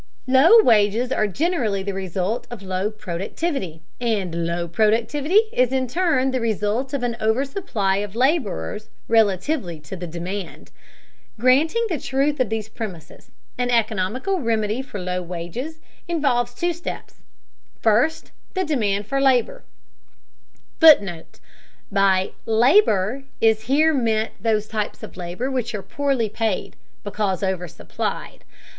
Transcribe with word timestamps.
Low 0.25 0.63
wages 0.63 1.11
are 1.11 1.27
generally 1.27 1.83
the 1.83 1.93
result 1.93 2.47
of 2.49 2.63
low 2.63 2.89
productivity, 2.89 3.83
and 3.99 4.47
low 4.47 4.67
productivity 4.67 5.41
is 5.53 5.71
in 5.71 5.87
turn 5.87 6.31
the 6.31 6.41
result 6.41 6.91
of 6.95 7.03
an 7.03 7.15
oversupply 7.21 7.97
of 7.97 8.15
laborers 8.15 8.89
relatively 9.07 9.79
to 9.81 9.95
the 9.95 10.07
demand. 10.07 10.71
Granting 11.39 11.85
the 11.87 11.99
truth 11.99 12.39
of 12.39 12.49
these 12.49 12.67
premises, 12.67 13.29
an 13.59 13.69
economical 13.69 14.39
remedy 14.39 14.81
for 14.81 14.99
low 14.99 15.21
wages 15.21 15.77
involves 16.07 16.55
two 16.55 16.73
steps: 16.73 17.21
first, 17.79 18.31
the 18.55 18.63
demand 18.65 19.05
for 19.05 19.21
labor 19.21 19.61
[Footnote: 20.79 21.39
By 21.91 22.31
"labor" 22.47 23.25
is 23.39 23.65
here 23.65 23.93
meant 23.93 24.31
those 24.41 24.67
types 24.67 25.03
of 25.03 25.15
labor 25.15 25.51
which 25.51 25.75
are 25.75 25.83
poorly 25.83 26.27
paid, 26.27 26.75
because 27.03 27.43
oversupplied. 27.43 28.39